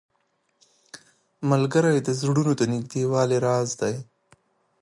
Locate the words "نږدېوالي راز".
2.73-3.69